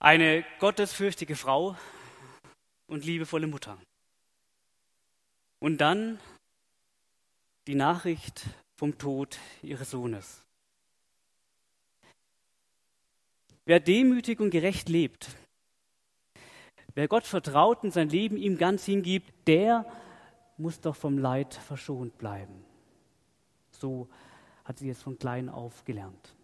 [0.00, 1.76] Eine gottesfürchtige Frau
[2.86, 3.78] und liebevolle Mutter.
[5.58, 6.20] Und dann
[7.66, 10.44] die Nachricht vom Tod ihres Sohnes.
[13.64, 15.30] Wer demütig und gerecht lebt,
[16.94, 19.84] wer Gott vertraut und sein Leben ihm ganz hingibt, der
[20.56, 22.64] muss doch vom Leid verschont bleiben.
[23.72, 24.08] So
[24.64, 26.34] hat sie es von klein auf gelernt.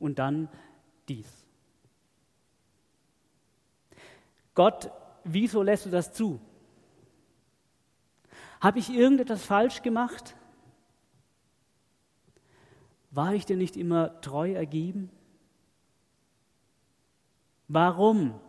[0.00, 0.48] Und dann
[1.08, 1.45] dies.
[4.56, 4.90] Gott,
[5.22, 6.40] wieso lässt du das zu?
[8.60, 10.34] Habe ich irgendetwas falsch gemacht?
[13.10, 15.10] War ich dir nicht immer treu ergeben?
[17.68, 18.40] Warum?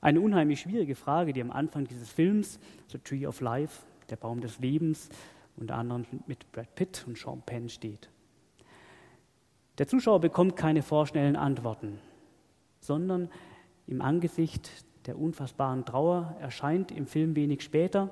[0.00, 4.40] Eine unheimlich schwierige Frage, die am Anfang dieses Films, The Tree of Life, der Baum
[4.40, 5.08] des Lebens,
[5.56, 8.10] unter anderem mit Brad Pitt und Sean Penn steht.
[9.78, 11.98] Der Zuschauer bekommt keine vorschnellen Antworten,
[12.80, 13.30] sondern
[13.86, 14.70] im Angesicht
[15.06, 18.10] der unfassbaren Trauer erscheint im Film wenig später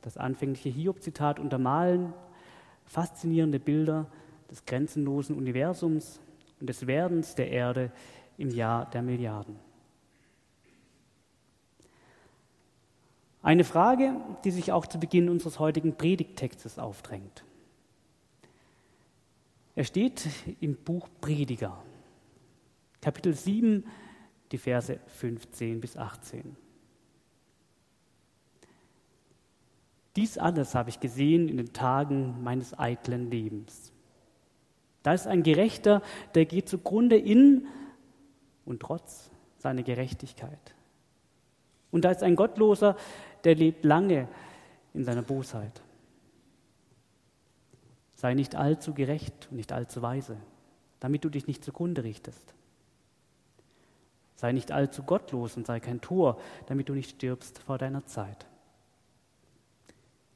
[0.00, 2.12] das anfängliche Hiob-Zitat untermalen
[2.84, 4.06] faszinierende Bilder
[4.50, 6.20] des grenzenlosen Universums
[6.60, 7.90] und des Werdens der Erde
[8.36, 9.56] im Jahr der Milliarden.
[13.42, 14.14] Eine Frage,
[14.44, 17.44] die sich auch zu Beginn unseres heutigen Predigttextes aufdrängt.
[19.74, 20.28] Er steht
[20.60, 21.82] im Buch Prediger,
[23.00, 23.84] Kapitel 7,
[24.50, 26.56] die Verse 15 bis 18.
[30.14, 33.92] Dies alles habe ich gesehen in den Tagen meines eitlen Lebens.
[35.02, 36.02] Da ist ein Gerechter,
[36.34, 37.66] der geht zugrunde in
[38.66, 40.74] und trotz seiner Gerechtigkeit.
[41.90, 42.96] Und da ist ein Gottloser,
[43.44, 44.28] der lebt lange
[44.92, 45.82] in seiner Bosheit.
[48.22, 50.36] Sei nicht allzu gerecht und nicht allzu weise,
[51.00, 52.54] damit du dich nicht zugrunde richtest.
[54.36, 58.46] Sei nicht allzu gottlos und sei kein Tor, damit du nicht stirbst vor deiner Zeit.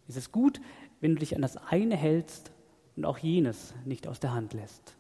[0.09, 0.61] Es ist gut,
[1.01, 2.51] wenn du dich an das eine hältst
[2.97, 4.97] und auch jenes nicht aus der Hand lässt.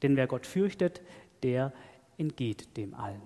[0.00, 1.02] Denn wer Gott fürchtet,
[1.42, 1.74] der
[2.16, 3.20] entgeht dem allen.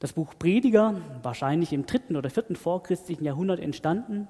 [0.00, 4.28] Das Buch Prediger, wahrscheinlich im dritten oder vierten vorchristlichen Jahrhundert entstanden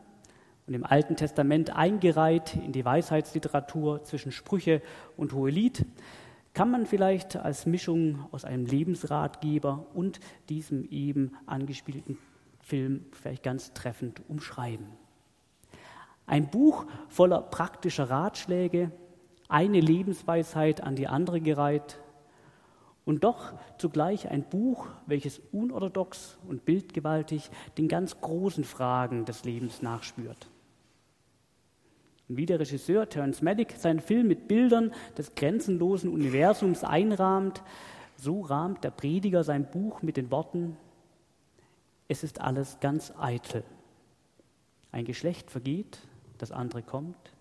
[0.66, 4.80] und im Alten Testament eingereiht in die Weisheitsliteratur zwischen Sprüche
[5.18, 5.84] und Hohelied,
[6.54, 12.16] kann man vielleicht als Mischung aus einem Lebensratgeber und diesem eben angespielten
[12.60, 14.86] Film vielleicht ganz treffend umschreiben.
[16.26, 18.90] Ein Buch voller praktischer Ratschläge,
[19.48, 22.00] eine Lebensweisheit an die andere gereiht,
[23.08, 29.80] und doch zugleich ein Buch, welches unorthodox und bildgewaltig den ganz großen Fragen des Lebens
[29.80, 30.50] nachspürt.
[32.28, 37.62] Und wie der Regisseur Terence Malick seinen Film mit Bildern des grenzenlosen Universums einrahmt,
[38.18, 40.76] so rahmt der Prediger sein Buch mit den Worten,
[42.08, 43.64] es ist alles ganz eitel.
[44.92, 46.00] Ein Geschlecht vergeht,
[46.36, 47.32] das andere kommt,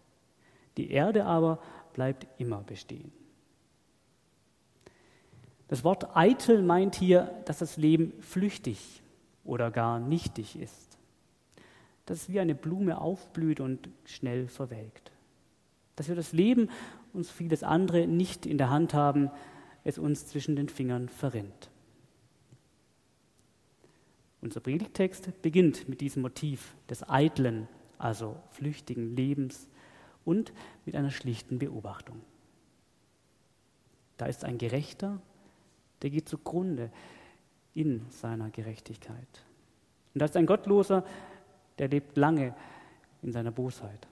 [0.78, 1.60] die Erde aber
[1.92, 3.12] bleibt immer bestehen.
[5.68, 9.02] Das Wort eitel meint hier, dass das Leben flüchtig
[9.44, 10.98] oder gar nichtig ist.
[12.06, 15.12] Dass es wie eine Blume aufblüht und schnell verwelkt.
[15.98, 16.70] Dass wir das Leben
[17.14, 19.30] und so vieles andere nicht in der Hand haben,
[19.84, 21.70] es uns zwischen den Fingern verrinnt.
[24.42, 27.68] Unser Predigtext beginnt mit diesem Motiv des eitlen,
[27.98, 29.68] also flüchtigen Lebens
[30.24, 30.54] und
[30.86, 32.22] mit einer schlichten Beobachtung.
[34.18, 35.22] Da ist ein Gerechter
[36.02, 36.92] der geht zugrunde
[37.74, 39.46] in seiner Gerechtigkeit.
[40.14, 41.04] Und da ist ein Gottloser,
[41.78, 42.56] der lebt lange
[43.22, 44.08] in seiner Bosheit.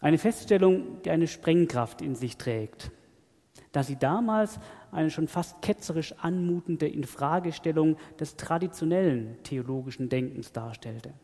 [0.00, 2.90] Eine Feststellung, die eine Sprengkraft in sich trägt,
[3.72, 4.58] da sie damals
[4.92, 11.14] eine schon fast ketzerisch anmutende Infragestellung des traditionellen theologischen Denkens darstellte.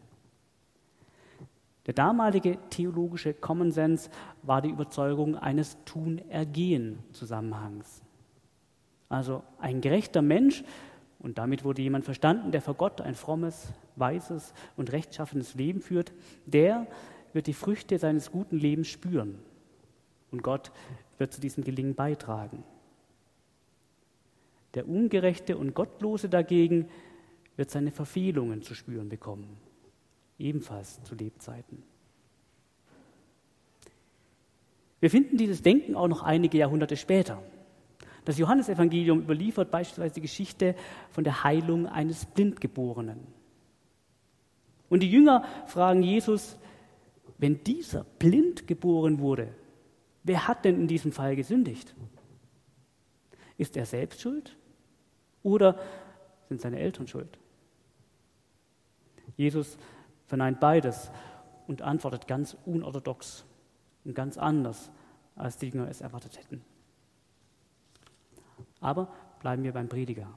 [1.90, 4.08] Der damalige theologische Common Sense
[4.44, 8.04] war die Überzeugung eines Tun-Ergehen-Zusammenhangs.
[9.08, 10.62] Also ein gerechter Mensch,
[11.18, 16.12] und damit wurde jemand verstanden, der vor Gott ein frommes, weises und rechtschaffenes Leben führt,
[16.46, 16.86] der
[17.32, 19.40] wird die Früchte seines guten Lebens spüren.
[20.30, 20.70] Und Gott
[21.18, 22.62] wird zu diesem Gelingen beitragen.
[24.74, 26.88] Der Ungerechte und Gottlose dagegen
[27.56, 29.58] wird seine Verfehlungen zu spüren bekommen
[30.40, 31.82] ebenfalls zu Lebzeiten.
[35.00, 37.42] Wir finden dieses Denken auch noch einige Jahrhunderte später.
[38.24, 40.74] Das Johannesevangelium überliefert beispielsweise die Geschichte
[41.10, 43.26] von der Heilung eines Blindgeborenen.
[44.90, 46.58] Und die Jünger fragen Jesus,
[47.38, 49.54] wenn dieser blind geboren wurde,
[50.24, 51.94] wer hat denn in diesem Fall gesündigt?
[53.56, 54.56] Ist er selbst schuld
[55.42, 55.78] oder
[56.48, 57.38] sind seine Eltern schuld?
[59.36, 59.78] Jesus
[60.30, 61.10] verneint beides
[61.66, 63.44] und antwortet ganz unorthodox
[64.04, 64.92] und ganz anders,
[65.34, 66.62] als die Jünger es erwartet hätten.
[68.80, 70.28] Aber bleiben wir beim Prediger.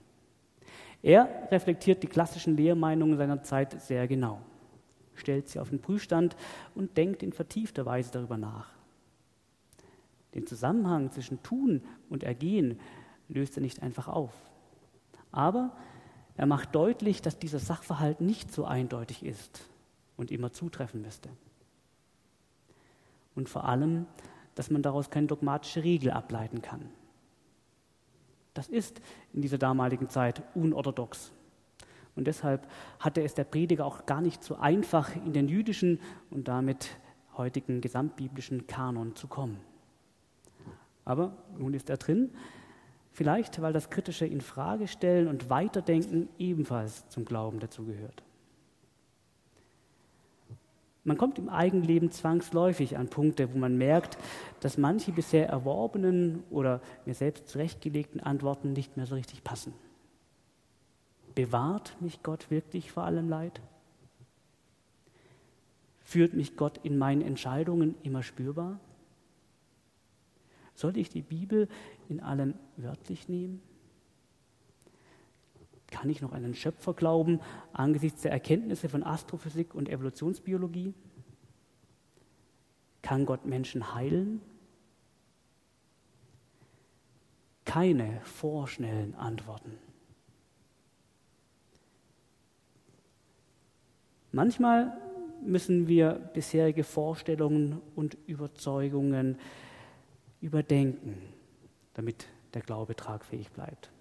[1.03, 4.41] Er reflektiert die klassischen Lehrmeinungen seiner Zeit sehr genau,
[5.13, 6.35] stellt sie auf den Prüfstand
[6.73, 8.71] und denkt in vertiefter Weise darüber nach.
[10.33, 12.79] Den Zusammenhang zwischen Tun und Ergehen
[13.27, 14.33] löst er nicht einfach auf.
[15.31, 15.77] Aber
[16.35, 19.69] er macht deutlich, dass dieser Sachverhalt nicht so eindeutig ist
[20.17, 21.29] und immer zutreffen müsste.
[23.35, 24.05] Und vor allem,
[24.55, 26.89] dass man daraus keine dogmatische Regel ableiten kann.
[28.53, 29.01] Das ist
[29.33, 31.31] in dieser damaligen Zeit unorthodox.
[32.15, 32.67] Und deshalb
[32.99, 35.99] hatte es der Prediger auch gar nicht so einfach, in den jüdischen
[36.29, 36.89] und damit
[37.35, 39.59] heutigen gesamtbiblischen Kanon zu kommen.
[41.05, 42.29] Aber nun ist er drin,
[43.11, 48.23] vielleicht weil das kritische Infragestellen und Weiterdenken ebenfalls zum Glauben dazugehört.
[51.03, 54.17] Man kommt im Eigenleben zwangsläufig an Punkte, wo man merkt,
[54.61, 59.73] dass manche bisher erworbenen oder mir selbst zurechtgelegten Antworten nicht mehr so richtig passen.
[61.35, 63.59] Bewahrt mich Gott wirklich vor allem Leid?
[66.03, 68.79] Führt mich Gott in meinen Entscheidungen immer spürbar?
[70.75, 71.67] Sollte ich die Bibel
[72.07, 73.61] in allem wörtlich nehmen?
[75.93, 77.39] Kann ich noch an einen Schöpfer glauben
[77.71, 80.95] angesichts der Erkenntnisse von Astrophysik und Evolutionsbiologie?
[83.03, 84.41] Kann Gott Menschen heilen?
[87.63, 89.77] Keine vorschnellen Antworten.
[94.31, 94.97] Manchmal
[95.45, 99.37] müssen wir bisherige Vorstellungen und Überzeugungen
[100.41, 101.21] überdenken,
[101.93, 102.25] damit
[102.55, 103.91] der Glaube tragfähig bleibt.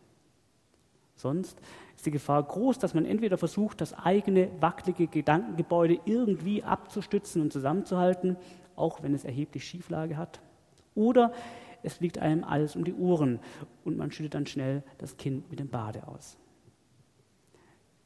[1.15, 1.61] Sonst
[1.97, 7.53] ist die Gefahr groß, dass man entweder versucht, das eigene wackelige Gedankengebäude irgendwie abzustützen und
[7.53, 8.37] zusammenzuhalten,
[8.77, 10.41] auch wenn es erheblich Schieflage hat,
[10.95, 11.33] oder
[11.83, 13.41] es fliegt einem alles um die Ohren
[13.85, 16.39] und man schüttet dann schnell das Kind mit dem Bade aus.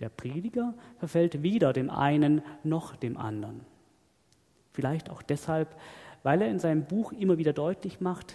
[0.01, 3.61] Der Prediger verfällt weder dem einen noch dem anderen.
[4.73, 5.75] Vielleicht auch deshalb,
[6.23, 8.35] weil er in seinem Buch immer wieder deutlich macht,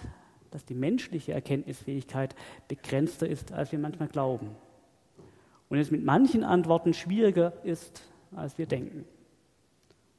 [0.52, 2.36] dass die menschliche Erkenntnisfähigkeit
[2.68, 4.56] begrenzter ist, als wir manchmal glauben
[5.72, 8.04] und es mit manchen Antworten schwieriger ist,
[8.36, 9.06] als wir denken.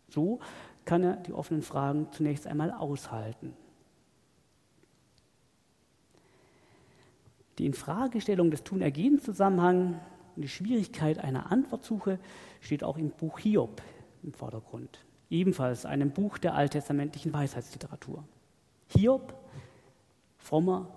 [0.09, 0.41] So
[0.87, 3.53] kann er die offenen Fragen zunächst einmal aushalten.
[7.59, 9.99] Die Infragestellung des Tun-Ergehen-Zusammenhangs
[10.37, 12.19] und die Schwierigkeit einer Antwortsuche
[12.63, 13.83] steht auch im Buch Hiob
[14.23, 18.25] im Vordergrund, ebenfalls einem Buch der alttestamentlichen Weisheitsliteratur.
[18.89, 19.35] Hiob,
[20.43, 20.89] frommer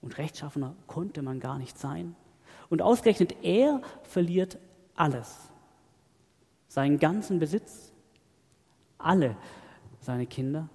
[0.00, 2.16] und rechtschaffener konnte man gar nicht sein.
[2.68, 4.58] Und ausgerechnet er verliert
[4.94, 5.50] alles.
[6.68, 7.92] Seinen ganzen Besitz,
[8.98, 9.36] alle
[10.00, 10.68] seine Kinder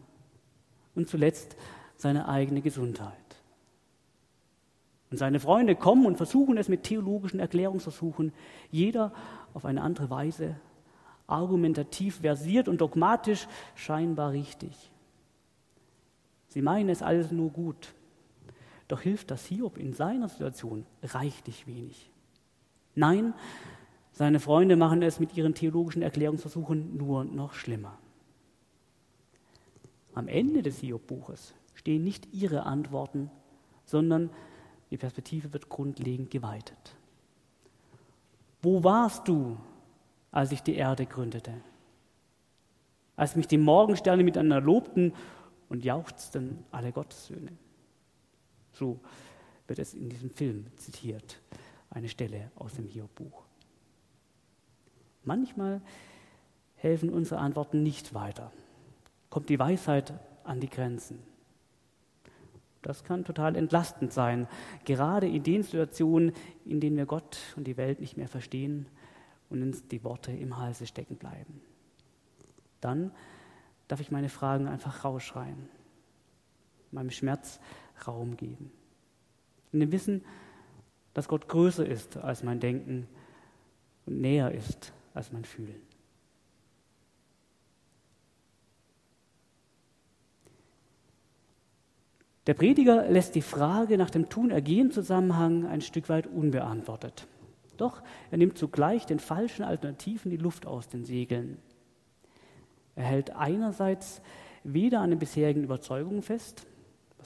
[0.94, 1.56] und zuletzt
[1.96, 3.14] seine eigene Gesundheit.
[5.10, 8.34] Und seine Freunde kommen und versuchen es mit theologischen Erklärungsversuchen,
[8.72, 9.14] jeder
[9.54, 10.56] auf eine andere Weise,
[11.28, 14.92] argumentativ versiert und dogmatisch scheinbar richtig.
[16.50, 17.94] Sie meinen es alles nur gut,
[18.88, 22.12] doch hilft das Hiob in seiner Situation reichlich wenig.
[22.94, 23.34] Nein,
[24.12, 27.98] seine Freunde machen es mit ihren theologischen Erklärungsversuchen nur noch schlimmer.
[30.14, 33.30] Am Ende des Hiob-Buches stehen nicht ihre Antworten,
[33.84, 34.30] sondern
[34.92, 36.96] die Perspektive wird grundlegend geweitet.
[38.62, 39.58] Wo warst du,
[40.32, 41.54] als ich die Erde gründete?
[43.18, 45.14] Als mich die Morgensterne miteinander lobten
[45.70, 47.52] und jauchzten alle Gottessöhne?
[48.76, 49.00] So
[49.68, 51.42] wird es in diesem Film zitiert,
[51.90, 53.44] eine Stelle aus dem Hiob-Buch.
[55.24, 55.82] Manchmal
[56.76, 58.52] helfen unsere Antworten nicht weiter.
[59.30, 60.14] Kommt die Weisheit
[60.44, 61.20] an die Grenzen.
[62.82, 64.48] Das kann total entlastend sein,
[64.84, 66.34] gerade in den Situationen,
[66.66, 68.86] in denen wir Gott und die Welt nicht mehr verstehen
[69.50, 71.62] und uns die Worte im Halse stecken bleiben.
[72.82, 73.12] Dann
[73.88, 75.68] darf ich meine Fragen einfach rausschreien,
[76.92, 77.60] meinem Schmerz
[78.08, 78.72] Raum geben.
[79.72, 80.24] In dem Wissen,
[81.14, 83.08] dass Gott größer ist als mein Denken
[84.06, 85.82] und näher ist als mein Fühlen.
[92.48, 97.28] Der Prediger lässt die Frage nach dem Tun-Ergehen-Zusammenhang ein Stück weit unbeantwortet.
[97.78, 101.58] Doch er nimmt zugleich den falschen Alternativen die Luft aus den Segeln.
[102.96, 104.22] Er hält einerseits
[104.64, 106.68] weder an den bisherigen Überzeugungen fest,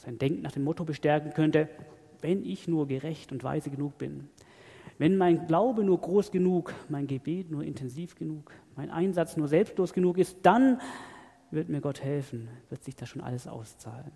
[0.10, 1.70] sein Denken nach dem Motto bestärken könnte,
[2.22, 4.28] wenn ich nur gerecht und weise genug bin,
[4.98, 9.94] wenn mein Glaube nur groß genug, mein Gebet nur intensiv genug, mein Einsatz nur selbstlos
[9.94, 10.82] genug ist, dann
[11.52, 14.12] wird mir Gott helfen, wird sich das schon alles auszahlen.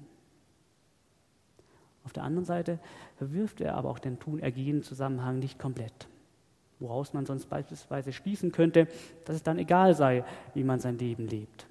[2.04, 2.80] Auf der anderen Seite
[3.18, 6.08] verwirft er aber auch den Tun-Ergehen-Zusammenhang nicht komplett,
[6.80, 8.88] woraus man sonst beispielsweise schließen könnte,
[9.26, 11.68] dass es dann egal sei, wie man sein Leben lebt.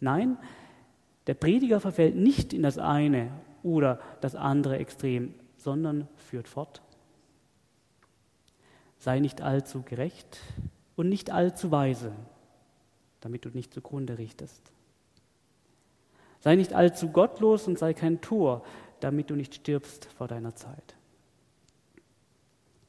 [0.00, 0.36] Nein,
[1.26, 3.30] der Prediger verfällt nicht in das eine
[3.62, 6.82] oder das andere Extrem, sondern führt fort.
[8.98, 10.38] Sei nicht allzu gerecht
[10.94, 12.12] und nicht allzu weise,
[13.20, 14.72] damit du nicht zugrunde richtest.
[16.40, 18.64] Sei nicht allzu gottlos und sei kein Tor,
[19.00, 20.96] damit du nicht stirbst vor deiner Zeit.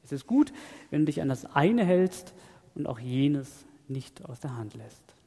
[0.04, 0.52] Es ist gut,
[0.90, 2.32] wenn du dich an das eine hältst
[2.74, 5.17] und auch jenes nicht aus der Hand lässt.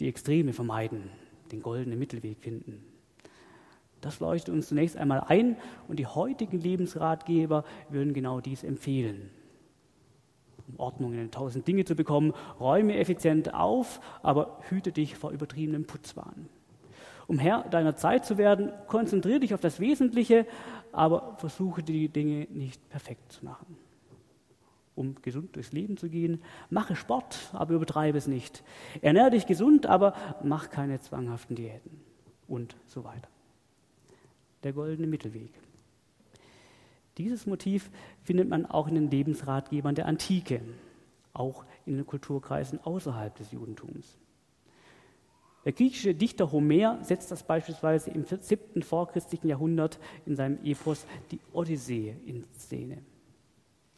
[0.00, 1.10] Die Extreme vermeiden,
[1.52, 2.82] den goldenen Mittelweg finden.
[4.00, 5.56] Das leuchtet uns zunächst einmal ein
[5.88, 9.30] und die heutigen Lebensratgeber würden genau dies empfehlen.
[10.68, 15.32] Um Ordnung in den tausend Dinge zu bekommen, räume effizient auf, aber hüte dich vor
[15.32, 16.48] übertriebenem Putzwahn.
[17.26, 20.46] Um Herr deiner Zeit zu werden, konzentriere dich auf das Wesentliche,
[20.92, 23.76] aber versuche die Dinge nicht perfekt zu machen.
[25.00, 28.62] Um gesund durchs Leben zu gehen, mache Sport, aber übertreibe es nicht.
[29.00, 30.12] Ernähre dich gesund, aber
[30.44, 32.02] mach keine zwanghaften Diäten
[32.46, 33.30] und so weiter
[34.62, 35.54] der goldene Mittelweg.
[37.16, 37.90] Dieses Motiv
[38.24, 40.60] findet man auch in den Lebensratgebern der Antike,
[41.32, 44.18] auch in den Kulturkreisen außerhalb des Judentums.
[45.64, 48.82] Der griechische Dichter Homer setzt das beispielsweise im 7.
[48.82, 52.98] vorchristlichen Jahrhundert in seinem Epos die Odyssee in Szene.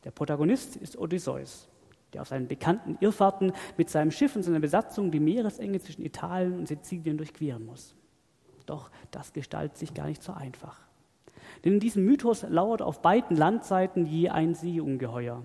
[0.04, 1.68] Der Protagonist ist Odysseus,
[2.12, 6.58] der auf seinen bekannten Irrfahrten mit seinem Schiff und seiner Besatzung die Meeresenge zwischen Italien
[6.58, 7.94] und Sizilien durchqueren muss.
[8.66, 10.80] Doch das gestaltet sich gar nicht so einfach.
[11.64, 15.42] Denn in diesem Mythos lauert auf beiden Landseiten je ein Seeungeheuer.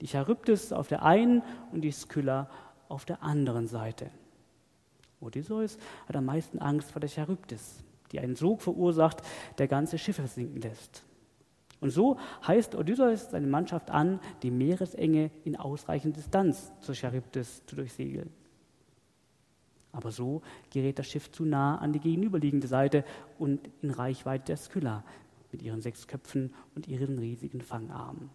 [0.00, 2.50] Die Charybdis auf der einen und die Skylla
[2.88, 4.10] auf der anderen Seite.
[5.20, 9.22] Odysseus hat am meisten Angst vor der Charybdis, die einen Sog verursacht,
[9.58, 11.05] der ganze Schiffe sinken lässt.
[11.80, 17.76] Und so heißt Odysseus seine Mannschaft an, die Meeresenge in ausreichender Distanz zur Charybdis zu
[17.76, 18.30] durchsegeln.
[19.92, 23.04] Aber so gerät das Schiff zu nah an die gegenüberliegende Seite
[23.38, 25.04] und in Reichweite der Skylla
[25.52, 28.30] mit ihren sechs Köpfen und ihren riesigen Fangarmen.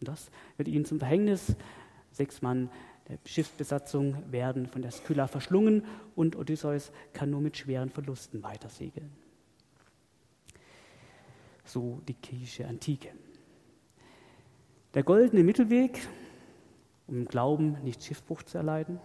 [0.00, 1.56] Und das wird ihnen zum Verhängnis.
[2.12, 2.70] Sechs Mann
[3.08, 9.10] der Schiffsbesatzung werden von der Skylla verschlungen und Odysseus kann nur mit schweren Verlusten weitersegeln.
[11.66, 13.10] So die griechische Antike.
[14.94, 15.98] Der goldene Mittelweg,
[17.06, 18.98] um im Glauben nicht Schiffbruch zu erleiden,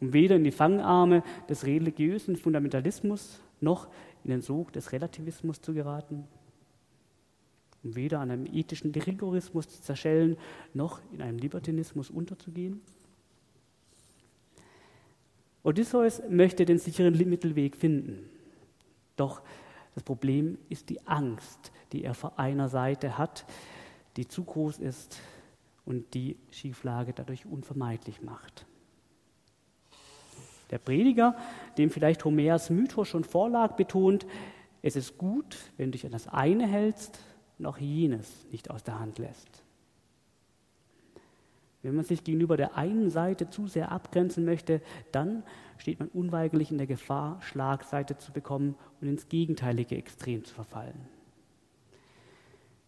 [0.00, 3.88] um weder in die Fangarme des religiösen Fundamentalismus noch
[4.24, 6.26] in den Sog des Relativismus zu geraten,
[7.84, 10.36] um weder an einem ethischen Rigorismus zu zerschellen,
[10.74, 12.80] noch in einem Libertinismus unterzugehen?
[15.62, 18.28] Odysseus möchte den sicheren Mittelweg finden.
[19.16, 19.42] Doch
[19.96, 23.46] das Problem ist die Angst, die er vor einer Seite hat,
[24.18, 25.18] die zu groß ist
[25.86, 28.66] und die Schieflage dadurch unvermeidlich macht.
[30.70, 31.34] Der Prediger,
[31.78, 34.26] dem vielleicht Homers Mythos schon vorlag, betont,
[34.82, 37.18] es ist gut, wenn du dich an das eine hältst
[37.58, 39.64] und auch jenes nicht aus der Hand lässt.
[41.82, 44.80] Wenn man sich gegenüber der einen Seite zu sehr abgrenzen möchte,
[45.12, 45.42] dann
[45.78, 51.08] steht man unweigerlich in der Gefahr, Schlagseite zu bekommen und ins gegenteilige Extrem zu verfallen.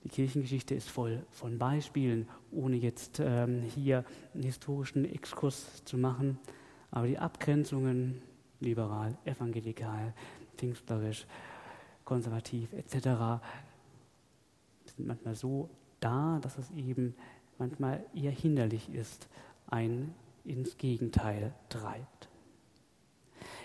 [0.04, 6.38] Die Kirchengeschichte ist voll von Beispielen, ohne jetzt ähm, hier einen historischen Exkurs zu machen.
[6.90, 8.23] Aber die Abgrenzungen,
[8.61, 10.14] liberal, evangelikal,
[10.57, 11.26] pfingstlerisch,
[12.04, 13.42] konservativ etc.,
[14.87, 15.68] sind manchmal so
[16.00, 17.14] da, dass es eben
[17.58, 19.28] manchmal eher hinderlich ist,
[19.66, 22.28] einen ins Gegenteil treibt.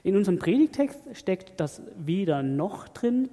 [0.03, 3.29] In unserem Predigtext steckt das weder noch drin,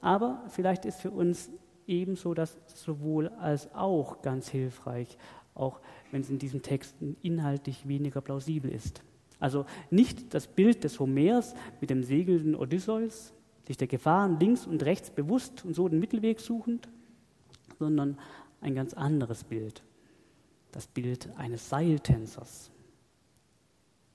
[0.00, 1.50] aber vielleicht ist für uns
[1.86, 5.18] ebenso das sowohl als auch ganz hilfreich,
[5.54, 5.80] auch
[6.12, 9.02] wenn es in diesem Text inhaltlich weniger plausibel ist.
[9.40, 13.32] Also nicht das Bild des Homers mit dem segelnden Odysseus,
[13.66, 16.88] sich der Gefahren links und rechts bewusst und so den Mittelweg suchend,
[17.78, 18.18] sondern
[18.60, 19.82] ein ganz anderes Bild.
[20.74, 22.72] Das Bild eines Seiltänzers.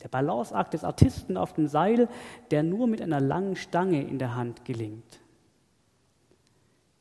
[0.03, 2.09] Der Balanceakt des Artisten auf dem Seil,
[2.51, 5.21] der nur mit einer langen Stange in der Hand gelingt.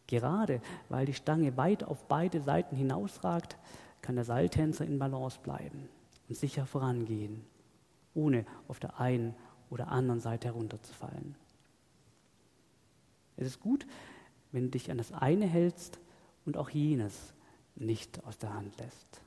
[0.06, 3.56] Gerade weil die Stange weit auf beide Seiten hinausragt,
[4.00, 5.88] kann der Seiltänzer in Balance bleiben
[6.28, 7.44] und sicher vorangehen,
[8.14, 9.34] ohne auf der einen
[9.70, 11.34] oder anderen Seite herunterzufallen.
[13.36, 13.88] Es ist gut,
[14.52, 15.98] wenn du dich an das eine hältst
[16.46, 17.34] und auch jenes
[17.74, 19.20] nicht aus der Hand lässt.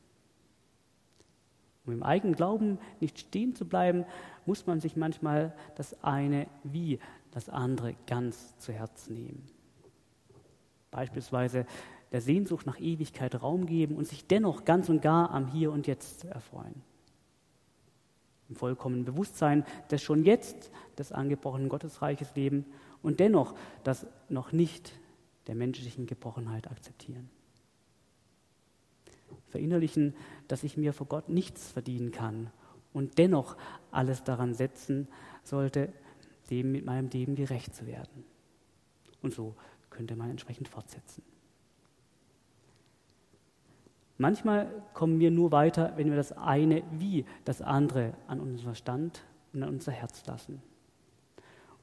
[1.86, 4.06] Um im eigenen Glauben nicht stehen zu bleiben,
[4.46, 7.00] muss man sich manchmal das eine wie
[7.32, 9.48] das andere ganz zu Herzen nehmen.
[10.92, 11.66] Beispielsweise
[12.12, 15.88] der Sehnsucht nach Ewigkeit Raum geben und sich dennoch ganz und gar am Hier und
[15.88, 16.84] Jetzt erfreuen.
[18.50, 22.66] Im vollkommenen Bewusstsein des schon jetzt des angebrochenen Gottesreiches leben
[23.02, 24.92] und dennoch das noch nicht
[25.48, 27.30] der menschlichen Gebrochenheit akzeptieren.
[29.48, 30.14] Verinnerlichen,
[30.52, 32.52] dass ich mir vor Gott nichts verdienen kann
[32.94, 33.56] und dennoch
[33.92, 35.08] alles daran setzen
[35.44, 35.94] sollte,
[36.50, 38.26] dem mit meinem Leben gerecht zu werden.
[39.22, 39.56] Und so
[39.90, 41.24] könnte man entsprechend fortsetzen.
[44.18, 49.24] Manchmal kommen wir nur weiter, wenn wir das eine wie das andere an unseren Verstand
[49.54, 50.62] und an unser Herz lassen.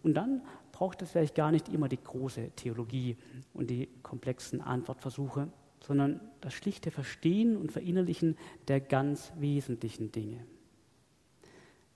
[0.02, 3.16] Und dann braucht es vielleicht gar nicht immer die große Theologie
[3.54, 5.48] und die komplexen Antwortversuche,
[5.80, 8.36] sondern das schlichte Verstehen und Verinnerlichen
[8.68, 10.44] der ganz wesentlichen Dinge.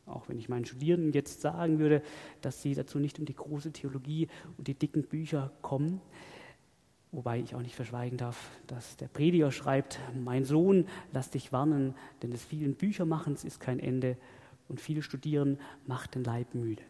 [0.06, 2.02] Auch wenn ich meinen Studierenden jetzt sagen würde,
[2.40, 6.00] dass sie dazu nicht um die große Theologie und die dicken Bücher kommen,
[7.12, 11.94] wobei ich auch nicht verschweigen darf, dass der Prediger schreibt, mein Sohn, lass dich warnen,
[12.22, 14.16] denn des vielen Büchermachens ist kein Ende
[14.68, 16.82] und viel Studieren macht den Leib müde.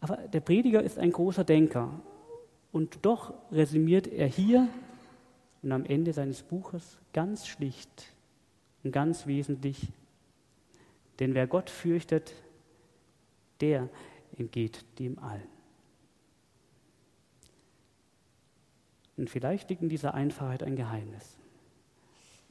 [0.00, 2.00] Aber der Prediger ist ein großer Denker
[2.70, 4.68] und doch resümiert er hier
[5.62, 8.14] und am Ende seines Buches ganz schlicht
[8.84, 9.88] und ganz wesentlich
[11.18, 12.32] denn wer Gott fürchtet,
[13.60, 13.88] der
[14.36, 15.48] entgeht dem allen.
[19.16, 21.36] Und vielleicht liegt in dieser Einfachheit ein Geheimnis.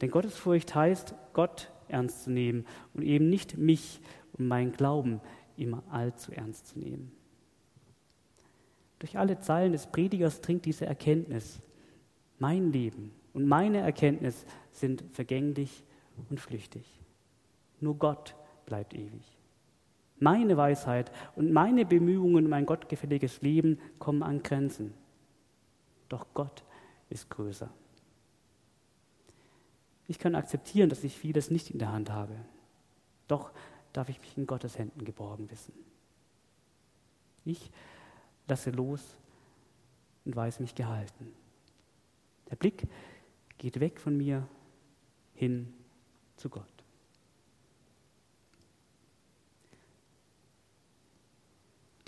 [0.01, 4.01] Denn Gottesfurcht heißt, Gott ernst zu nehmen und eben nicht mich
[4.34, 5.21] und meinen Glauben
[5.55, 7.12] immer allzu ernst zu nehmen.
[8.99, 11.62] Durch alle Zeilen des Predigers dringt diese Erkenntnis.
[12.39, 15.84] Mein Leben und meine Erkenntnis sind vergänglich
[16.30, 16.86] und flüchtig.
[17.80, 19.38] Nur Gott bleibt ewig.
[20.19, 24.93] Meine Weisheit und meine Bemühungen um ein gottgefälliges Leben kommen an Grenzen.
[26.10, 26.63] Doch Gott
[27.10, 27.69] ist größer.
[30.08, 32.36] Ich kann akzeptieren, dass ich vieles nicht in der Hand habe.
[33.28, 33.52] Doch
[33.93, 35.73] darf ich mich in Gottes Händen geborgen wissen.
[37.45, 37.71] Ich
[38.47, 39.17] lasse los
[40.26, 41.34] und weiß mich gehalten.
[42.49, 42.88] Der Blick
[43.57, 44.47] geht weg von mir
[45.33, 45.73] hin
[46.36, 46.65] zu Gott.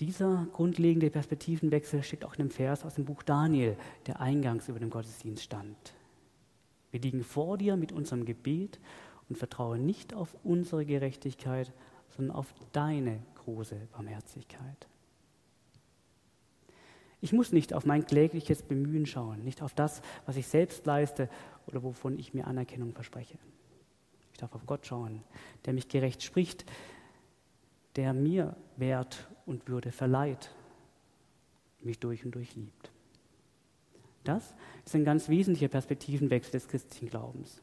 [0.00, 3.76] Dieser grundlegende Perspektivenwechsel steckt auch in dem Vers aus dem Buch Daniel,
[4.06, 5.94] der eingangs über dem Gottesdienst stand.
[6.90, 8.80] Wir liegen vor dir mit unserem Gebet
[9.28, 11.72] und vertrauen nicht auf unsere Gerechtigkeit,
[12.08, 14.88] sondern auf deine große Barmherzigkeit.
[17.20, 21.28] Ich muss nicht auf mein klägliches Bemühen schauen, nicht auf das, was ich selbst leiste
[21.66, 23.38] oder wovon ich mir Anerkennung verspreche.
[24.32, 25.22] Ich darf auf Gott schauen,
[25.66, 26.64] der mich gerecht spricht,
[27.96, 30.54] der mir Wert und Würde verleiht,
[31.82, 32.90] mich durch und durch liebt.
[34.24, 34.54] Das
[34.84, 37.60] ist ein ganz wesentlicher Perspektivenwechsel des christlichen Glaubens.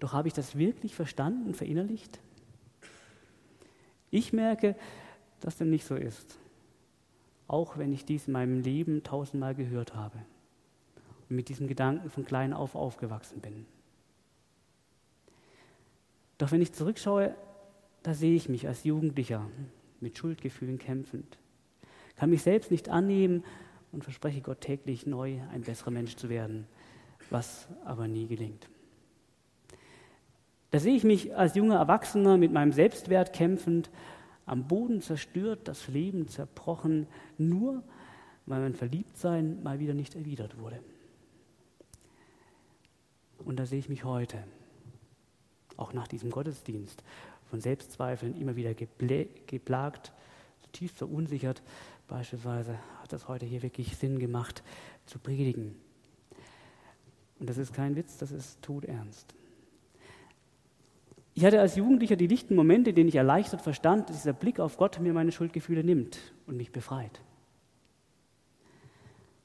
[0.00, 2.20] Doch habe ich das wirklich verstanden und verinnerlicht?
[4.10, 4.76] Ich merke,
[5.40, 6.38] dass dem nicht so ist,
[7.48, 10.18] auch wenn ich dies in meinem Leben tausendmal gehört habe
[11.28, 13.66] und mit diesem Gedanken von klein auf aufgewachsen bin.
[16.36, 17.34] Doch wenn ich zurückschaue,
[18.02, 19.44] da sehe ich mich als Jugendlicher
[20.00, 21.38] mit Schuldgefühlen kämpfend,
[22.16, 23.44] kann mich selbst nicht annehmen
[23.92, 26.66] und verspreche Gott täglich neu, ein besserer Mensch zu werden,
[27.30, 28.68] was aber nie gelingt.
[30.70, 33.90] Da sehe ich mich als junger Erwachsener mit meinem Selbstwert kämpfend,
[34.48, 37.06] am Boden zerstört, das Leben zerbrochen,
[37.36, 37.82] nur
[38.46, 40.80] weil mein Verliebtsein mal wieder nicht erwidert wurde.
[43.44, 44.42] Und da sehe ich mich heute,
[45.76, 47.04] auch nach diesem Gottesdienst,
[47.50, 50.12] von Selbstzweifeln immer wieder geplagt,
[50.62, 51.62] zutiefst verunsichert.
[52.08, 54.62] Beispielsweise hat es heute hier wirklich Sinn gemacht,
[55.06, 55.76] zu predigen.
[57.38, 59.34] Und das ist kein Witz, das ist todernst.
[61.38, 64.58] Ich hatte als Jugendlicher die lichten Momente, in denen ich erleichtert verstand, dass dieser Blick
[64.58, 67.20] auf Gott mir meine Schuldgefühle nimmt und mich befreit.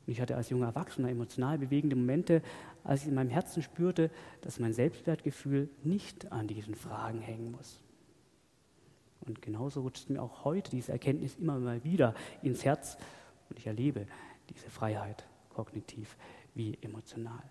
[0.08, 2.41] Und ich hatte als junger Erwachsener emotional bewegende Momente,
[2.84, 4.10] als ich in meinem Herzen spürte,
[4.41, 7.79] dass mein Selbstwertgefühl nicht an diesen Fragen hängen muss.
[9.21, 12.97] Und genauso rutscht mir auch heute diese Erkenntnis immer mal wieder ins Herz
[13.51, 14.08] und ich erlebe
[14.49, 16.17] diese Freiheit, kognitiv
[16.56, 17.43] wie emotional.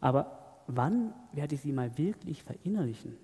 [0.00, 3.16] Aber wann werde ich sie mal wirklich verinnerlichen?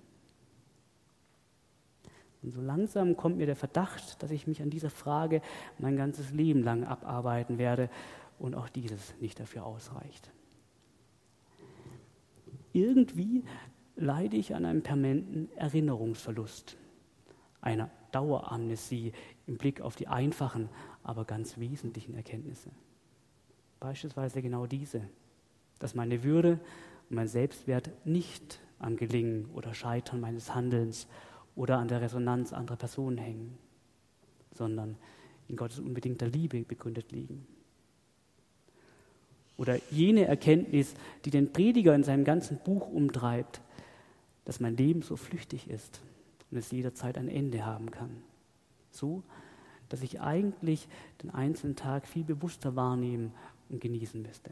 [2.41, 5.41] Und so langsam kommt mir der Verdacht, dass ich mich an dieser Frage
[5.79, 7.89] mein ganzes Leben lang abarbeiten werde
[8.37, 10.29] und auch dieses nicht dafür ausreicht.
[12.73, 13.45] Irgendwie
[13.95, 16.77] leide ich an einem permanenten Erinnerungsverlust,
[17.61, 19.13] einer Daueramnesie
[19.47, 20.69] im Blick auf die einfachen,
[21.03, 22.69] aber ganz wesentlichen Erkenntnisse.
[23.79, 25.01] Beispielsweise genau diese,
[25.79, 26.59] dass meine Würde
[27.09, 31.07] und mein Selbstwert nicht am Gelingen oder Scheitern meines Handelns
[31.55, 33.57] oder an der Resonanz anderer Personen hängen,
[34.53, 34.97] sondern
[35.47, 37.45] in Gottes unbedingter Liebe begründet liegen.
[39.57, 43.61] Oder jene Erkenntnis, die den Prediger in seinem ganzen Buch umtreibt,
[44.43, 46.01] dass mein Leben so flüchtig ist
[46.51, 48.21] und es jederzeit ein Ende haben kann.
[48.91, 49.23] So,
[49.89, 50.87] dass ich eigentlich
[51.23, 53.33] den einzelnen Tag viel bewusster wahrnehmen
[53.69, 54.51] und genießen müsste.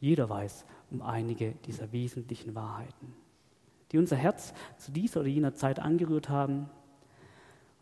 [0.00, 3.14] Jeder weiß um einige dieser wesentlichen Wahrheiten
[3.92, 6.68] die unser Herz zu dieser oder jener Zeit angerührt haben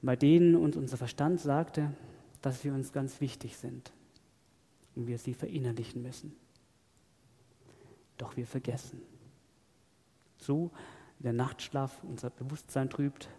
[0.02, 1.92] bei denen uns unser Verstand sagte,
[2.40, 3.92] dass sie uns ganz wichtig sind
[4.94, 6.37] und wir sie verinnerlichen müssen.
[8.16, 9.02] Doch wir vergessen.
[10.38, 10.70] So
[11.18, 13.31] wie der Nachtschlaf unser Bewusstsein trübt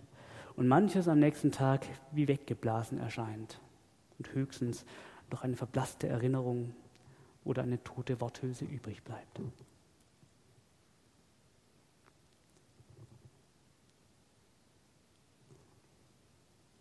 [0.57, 3.61] und manches am nächsten Tag wie weggeblasen erscheint
[4.17, 4.83] und höchstens
[5.31, 6.73] noch eine verblasste Erinnerung
[7.47, 9.39] oder eine tote Worthülse übrig bleibt.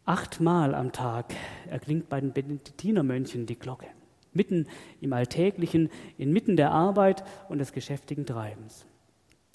[0.05, 1.35] Achtmal am Tag
[1.69, 3.89] erklingt bei den Benediktinermönchen die Glocke,
[4.33, 4.69] mitten
[5.01, 8.87] im Alltäglichen, inmitten der Arbeit und des geschäftigen Treibens.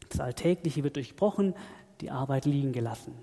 [0.10, 1.54] Das Alltägliche wird durchbrochen,
[2.02, 3.14] die Arbeit liegen gelassen.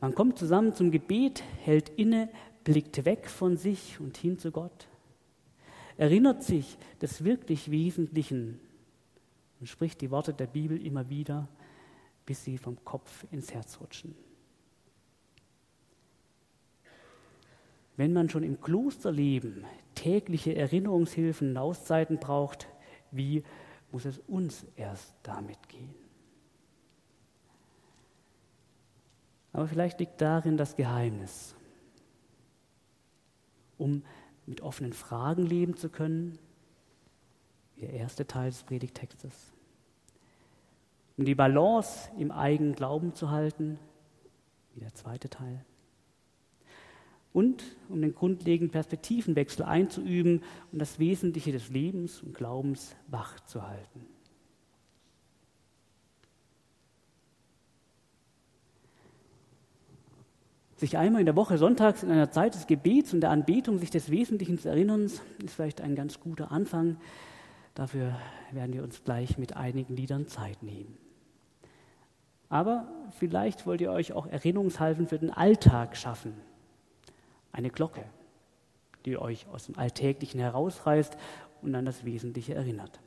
[0.00, 2.28] Man kommt zusammen zum Gebet, hält inne,
[2.64, 4.88] blickt weg von sich und hin zu Gott,
[5.96, 8.60] erinnert sich des wirklich Wesentlichen
[9.60, 11.48] und spricht die Worte der Bibel immer wieder,
[12.26, 14.14] bis sie vom Kopf ins Herz rutschen.
[17.96, 22.66] Wenn man schon im Klosterleben tägliche Erinnerungshilfen und Auszeiten braucht,
[23.10, 23.44] wie
[23.90, 25.94] muss es uns erst damit gehen?
[29.52, 31.54] Aber vielleicht liegt darin das Geheimnis.
[33.76, 34.02] Um
[34.46, 36.38] mit offenen Fragen leben zu können,
[37.74, 39.52] wie der erste Teil des Predigtextes.
[41.16, 43.78] Um die Balance im eigenen Glauben zu halten,
[44.74, 45.64] wie der zweite Teil
[47.32, 53.66] und um den grundlegenden Perspektivenwechsel einzuüben und das Wesentliche des Lebens und Glaubens wach zu
[53.66, 54.06] halten.
[60.82, 63.90] Sich einmal in der Woche sonntags in einer Zeit des Gebets und der Anbetung sich
[63.90, 65.22] des Wesentlichen zu erinnern, ist
[65.54, 66.96] vielleicht ein ganz guter Anfang.
[67.76, 68.16] Dafür
[68.50, 70.98] werden wir uns gleich mit einigen Liedern Zeit nehmen.
[72.48, 76.34] Aber vielleicht wollt ihr euch auch Erinnerungshalfen für den Alltag schaffen,
[77.52, 78.02] eine Glocke,
[79.04, 81.16] die euch aus dem Alltäglichen herausreißt
[81.62, 82.98] und an das Wesentliche erinnert.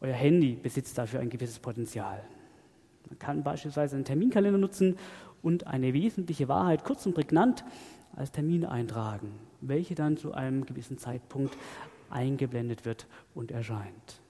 [0.00, 2.20] Euer Handy besitzt dafür ein gewisses Potenzial.
[3.08, 4.96] Man kann beispielsweise einen Terminkalender nutzen
[5.42, 7.64] und eine wesentliche Wahrheit kurz und prägnant
[8.14, 11.56] als Termin eintragen, welche dann zu einem gewissen Zeitpunkt
[12.10, 14.20] eingeblendet wird und erscheint.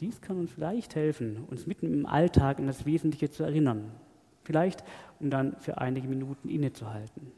[0.00, 3.92] Dies kann uns vielleicht helfen, uns mitten im Alltag an das Wesentliche zu erinnern,
[4.44, 4.82] Vielleicht,
[5.20, 7.32] um dann für einige Minuten innezuhalten.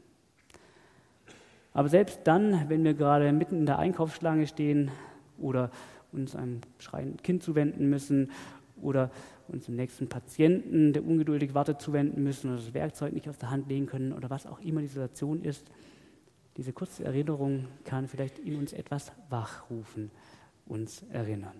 [1.73, 4.89] Aber selbst dann, wenn wir gerade mitten in der Einkaufsschlange stehen
[5.37, 5.69] oder
[6.11, 8.31] uns einem schreienden Kind zuwenden müssen
[8.81, 9.11] oder
[9.47, 13.51] uns dem nächsten Patienten, der ungeduldig wartet, zuwenden müssen oder das Werkzeug nicht aus der
[13.51, 15.65] Hand legen können oder was auch immer die Situation ist,
[16.57, 20.09] diese kurze Erinnerung kann vielleicht in uns etwas wachrufen,
[20.65, 21.55] uns erinnern.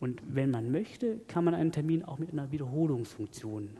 [0.00, 3.76] Und wenn man möchte, kann man einen Termin auch mit einer Wiederholungsfunktion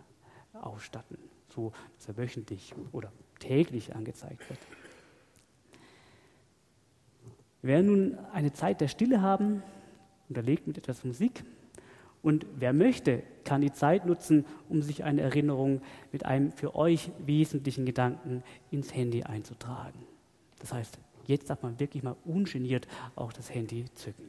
[0.52, 1.16] ausstatten,
[1.48, 4.58] so dass er wöchentlich oder täglich angezeigt wird.
[7.62, 9.62] Wir werden nun eine Zeit der Stille haben,
[10.28, 11.44] unterlegt mit etwas Musik.
[12.28, 15.80] Und wer möchte, kann die Zeit nutzen, um sich eine Erinnerung
[16.12, 19.98] mit einem für euch wesentlichen Gedanken ins Handy einzutragen.
[20.58, 22.86] Das heißt, jetzt darf man wirklich mal ungeniert
[23.16, 24.28] auch das Handy zücken.